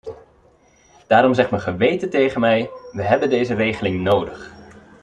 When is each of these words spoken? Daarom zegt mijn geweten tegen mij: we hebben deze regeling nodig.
Daarom 1.07 1.33
zegt 1.33 1.49
mijn 1.49 1.61
geweten 1.61 2.09
tegen 2.09 2.39
mij: 2.39 2.69
we 2.91 3.01
hebben 3.01 3.29
deze 3.29 3.53
regeling 3.53 4.01
nodig. 4.01 4.51